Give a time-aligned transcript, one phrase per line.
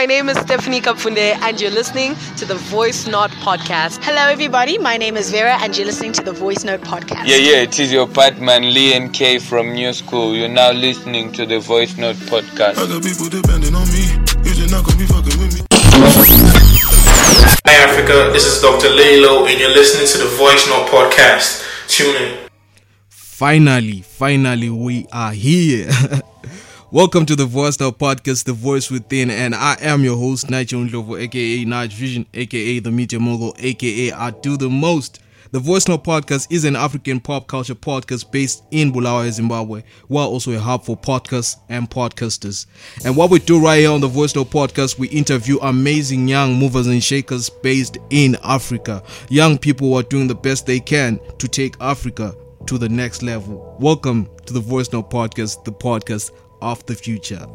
[0.00, 4.02] Hi, my name is Stephanie Kapfunde, and you're listening to the Voice Note podcast.
[4.02, 4.78] Hello, everybody.
[4.78, 7.26] My name is Vera, and you're listening to the Voice Note podcast.
[7.26, 10.34] Yeah, yeah, it is your partman Lee and Kay from New School.
[10.34, 12.78] You're now listening to the Voice Note podcast.
[12.78, 14.08] I got people depending on me.
[14.42, 15.66] You just not gonna be fucking with me.
[17.66, 18.88] Hi Africa, this is Dr.
[18.88, 21.62] Lalo, and you're listening to the Voice Note podcast.
[21.88, 22.48] Tune in.
[23.10, 25.90] Finally, finally, we are here.
[26.92, 30.80] Welcome to the Voice Note podcast, The Voice Within, and I am your host, Nigel
[30.80, 35.20] Ndlovu, aka Nige Vision, aka The Media Mogul, aka I Do the Most.
[35.52, 40.26] The Voice Note podcast is an African pop culture podcast based in Bulawayo, Zimbabwe, while
[40.26, 42.66] also a hub for podcasts and podcasters.
[43.04, 46.54] And what we do right here on the Voice Note podcast, we interview amazing young
[46.54, 49.04] movers and shakers based in Africa.
[49.28, 52.34] Young people who are doing the best they can to take Africa
[52.66, 53.76] to the next level.
[53.78, 56.32] Welcome to the Voice Note podcast, the podcast
[56.62, 57.46] of the future.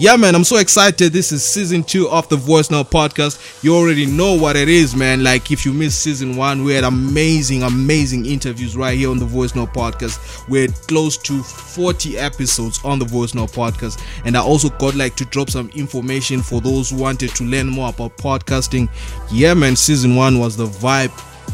[0.00, 1.12] Yeah, man, I'm so excited.
[1.12, 3.64] This is season two of the Voice Note podcast.
[3.64, 5.24] You already know what it is, man.
[5.24, 9.24] Like, if you missed season one, we had amazing, amazing interviews right here on the
[9.24, 10.48] Voice Note podcast.
[10.48, 14.00] We had close to 40 episodes on the Voice Note podcast.
[14.24, 17.66] And I also got like to drop some information for those who wanted to learn
[17.66, 18.88] more about podcasting.
[19.32, 21.10] Yeah, man, season one was the vibe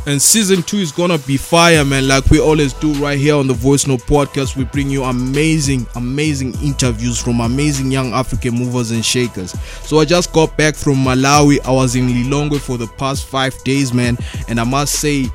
[0.06, 2.08] and season two is gonna be fire, man.
[2.08, 4.56] Like we always do right here on the Voice Note podcast.
[4.56, 9.52] We bring you amazing, amazing interviews from amazing young African movers and shakers.
[9.86, 11.64] So I just got back from Malawi.
[11.64, 14.18] I was in Lilongwe for the past five days, man.
[14.48, 15.30] And I must say,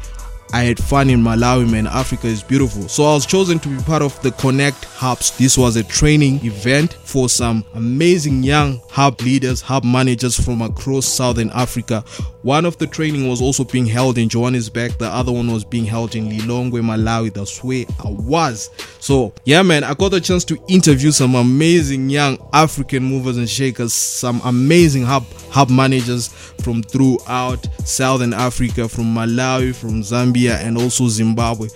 [0.52, 1.86] I had fun in Malawi, man.
[1.86, 2.89] Africa is beautiful.
[2.89, 5.38] So I was chosen to be part of the Connect Hubs.
[5.38, 11.05] This was a training event for some amazing young hub leaders, hub managers from across
[11.05, 12.03] Southern Africa.
[12.42, 14.93] One of the training was also being held in Johannesburg.
[14.98, 17.32] The other one was being held in Lilongwe, Malawi.
[17.32, 18.71] That's where I was.
[18.99, 23.48] So yeah, man, I got the chance to interview some amazing young African movers and
[23.49, 26.30] shakers, some amazing hub hub managers
[26.64, 31.67] from throughout Southern Africa, from Malawi, from Zambia, and also Zimbabwe.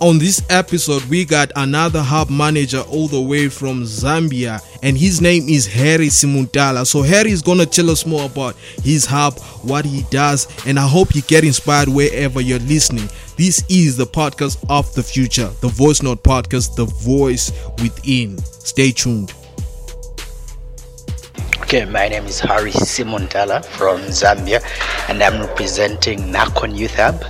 [0.00, 5.20] On this episode, we got another hub manager all the way from Zambia, and his
[5.20, 6.86] name is Harry Simuntala.
[6.86, 10.86] So, Harry is gonna tell us more about his hub, what he does, and I
[10.86, 13.08] hope you get inspired wherever you're listening.
[13.36, 17.50] This is the podcast of the future, the Voice Note podcast, the voice
[17.82, 18.38] within.
[18.38, 19.32] Stay tuned.
[21.68, 24.62] Okay, my name is Harry Simuntala from Zambia,
[25.10, 27.22] and I'm representing Nakon Youth Hub,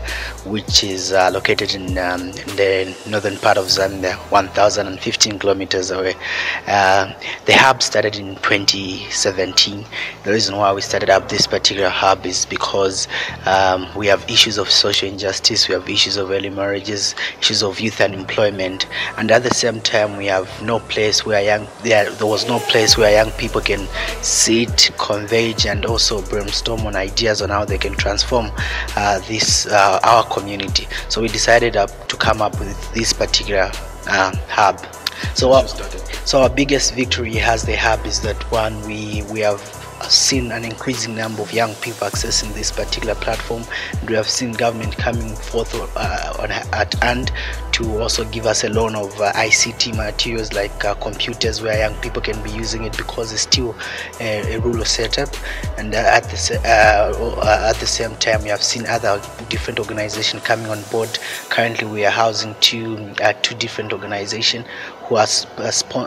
[0.44, 6.14] which is uh, located in, um, in, the northern part of Zambia, 1,015 kilometers away.
[6.66, 7.12] Uh,
[7.46, 9.84] the hub started in 2017.
[10.24, 13.08] The reason why we started up this particular hub is because
[13.46, 17.80] um, we have issues of social injustice, we have issues of early marriages, issues of
[17.80, 22.26] youth unemployment, and at the same time, we have no place where young there, there
[22.26, 23.86] was no place where young people can
[24.22, 28.50] sit, converge, and also brainstorm on ideas on how they can transform
[28.96, 30.86] uh, this uh, our community.
[31.08, 33.70] So we decided uh, to come up with this particular
[34.06, 34.78] uh, hub.
[35.34, 35.66] So our,
[36.24, 39.60] so our biggest victory as the hub is that one we we have
[40.08, 43.62] seen an increasing number of young people accessing this particular platform
[44.00, 47.30] and we have seen government coming forth uh, on, at hand
[47.78, 51.94] to also give us a loan of uh, ICT materials like uh, computers where young
[52.00, 53.76] people can be using it because it's still
[54.20, 55.28] a, a rural setup.
[55.78, 60.42] And uh, at the uh, at the same time we have seen other different organizations
[60.42, 61.08] coming on board.
[61.50, 64.66] Currently we are housing two uh, two different organizations
[65.04, 65.26] who are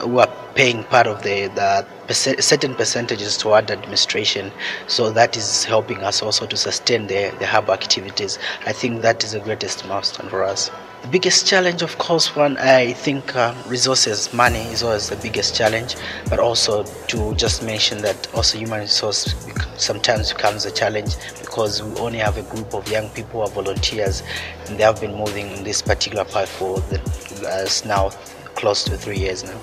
[0.02, 4.52] who are paying part of the, the certain percentages toward administration
[4.88, 8.40] so that is helping us also to sustain the, the hub activities.
[8.66, 10.70] I think that is the greatest milestone for us.
[11.02, 15.56] The biggest challenge of course one i think uh, resources money is always the biggest
[15.56, 15.96] challenge
[16.30, 19.34] but also to just mention that also human resource
[19.78, 23.64] sometimes becomes a challenge because we only have a group of young people who are
[23.64, 24.22] volunteers
[24.68, 27.02] and they have been moving in this particular path for the,
[27.48, 28.10] uh, now
[28.54, 29.60] close to three years now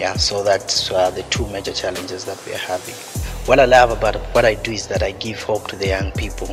[0.00, 2.94] yeah so that's uh, the two major challenges that we are having.
[3.46, 6.10] What i love about what i do is that i give hope to the young
[6.12, 6.48] people.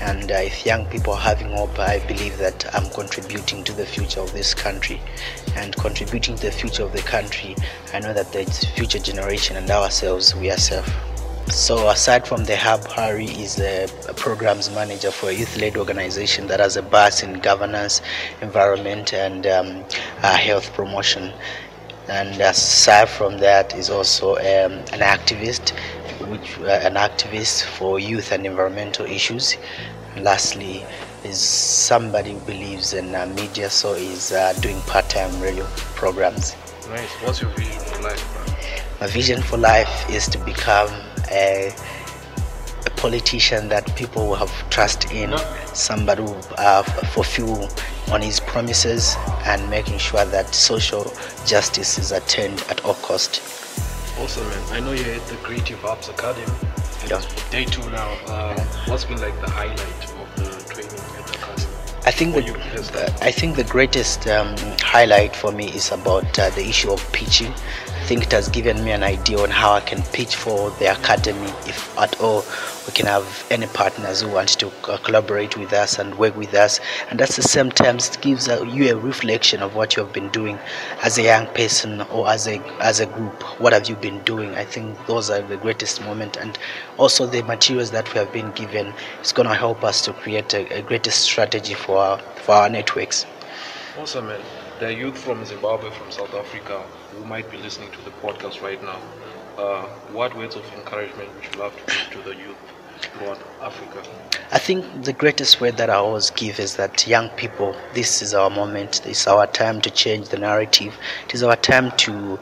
[0.00, 3.84] And uh, if young people are having hope i believe that i'm contributing to the
[3.84, 5.00] future of this country.
[5.56, 7.56] And contributing to the future of the country
[7.92, 8.44] i know that the
[8.76, 10.88] future generation and ourselves we are safe
[11.48, 16.60] so aside from the hub, Harry is a, programs manager for a youth-led organization that
[16.60, 18.00] has a base in governance,
[18.40, 19.84] environment, and um,
[20.22, 21.32] uh, health promotion.
[22.08, 25.70] And aside from that, is also um, an activist,
[26.28, 29.56] which uh, an activist for youth and environmental issues.
[30.14, 30.84] And lastly,
[31.24, 35.64] is somebody who believes in uh, media, so is uh, doing part-time radio
[35.94, 36.56] programs.
[36.88, 37.08] Nice.
[37.22, 38.56] What's your vision for life, man?
[39.00, 40.90] My vision for life is to become
[41.30, 42.01] a, a
[43.02, 45.36] politician that people will have trust in,
[45.74, 46.84] somebody who uh,
[47.14, 47.68] fulfill
[48.12, 51.12] on his promises and making sure that social
[51.44, 53.42] justice is attained at all cost.
[54.20, 54.62] Awesome, man.
[54.70, 56.46] I know you're at the Creative Arts Academy.
[57.08, 57.18] Yeah.
[57.18, 58.08] it's Day two now.
[58.28, 61.66] Uh, what's been like the highlight of the training at the academy?
[62.06, 66.50] I think the, uh, I think the greatest um, highlight for me is about uh,
[66.50, 67.52] the issue of pitching.
[68.02, 70.86] I think it has given me an idea on how I can pitch for the
[70.86, 72.44] academy, if at all
[72.84, 76.52] we can have any partners who want to uh, collaborate with us and work with
[76.52, 76.80] us.
[77.10, 80.12] And at the same time, it gives uh, you a reflection of what you have
[80.12, 80.58] been doing
[81.04, 83.40] as a young person or as a as a group.
[83.60, 84.56] What have you been doing?
[84.56, 86.58] I think those are the greatest moment, and
[86.98, 90.52] also the materials that we have been given is going to help us to create
[90.54, 93.26] a, a greatest strategy for our, for our networks.
[93.96, 94.40] Awesome, man.
[94.82, 96.82] There are youth from Zimbabwe, from South Africa,
[97.12, 99.00] who might be listening to the podcast right now.
[99.56, 102.56] Uh, what words of encouragement would you love to give to the youth
[102.98, 104.02] throughout Africa?
[104.50, 108.34] I think the greatest word that I always give is that young people, this is
[108.34, 109.06] our moment.
[109.06, 110.98] It's our time to change the narrative.
[111.26, 112.40] It is our time to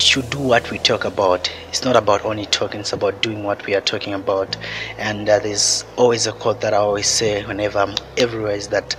[0.00, 1.50] to do what we talk about.
[1.68, 4.54] It's not about only talking; it's about doing what we are talking about.
[4.98, 8.96] And uh, there's always a quote that I always say whenever I'm everywhere: is that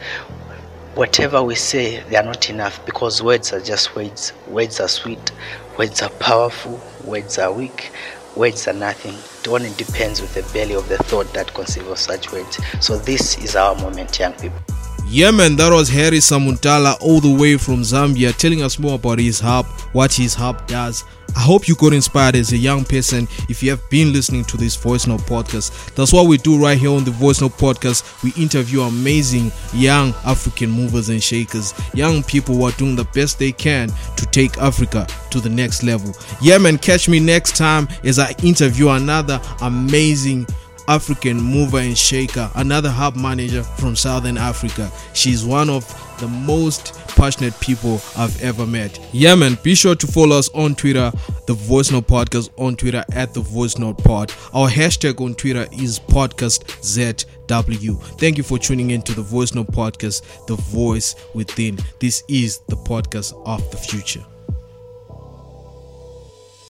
[0.96, 4.34] whatever we say, they are not enough because words are just words.
[4.48, 5.32] Words are sweet,
[5.78, 7.92] words are powerful, words are weak,
[8.36, 9.14] words are nothing.
[9.42, 12.60] It only depends with the belly of the thought that conceives of such words.
[12.80, 14.60] So this is our moment, young people.
[15.08, 19.20] Yeah, man, that was Harry Simuntala all the way from Zambia telling us more about
[19.20, 21.04] his hub, what his hub does.
[21.36, 24.58] I hope you got inspired as a young person if you have been listening to
[24.58, 25.94] this Voice Note podcast.
[25.96, 28.24] That's what we do right here on the Voice Note podcast.
[28.24, 33.40] We interview amazing young African movers and shakers, young people who are doing the best
[33.40, 36.14] they can to take Africa to the next level.
[36.42, 40.48] Yeah, man, catch me next time as I interview another amazing
[40.88, 44.92] African mover and shaker, another hub manager from Southern Africa.
[45.14, 45.88] She's one of
[46.20, 49.00] the most passionate people I've ever met.
[49.12, 51.12] Yeah, man, be sure to follow us on Twitter,
[51.48, 54.34] the Voice Note Podcast on Twitter at the Voice Note Pod.
[54.54, 58.20] Our hashtag on Twitter is PodcastZW.
[58.20, 61.78] Thank you for tuning in to the Voice Note Podcast, the voice within.
[62.00, 64.24] This is the podcast of the future.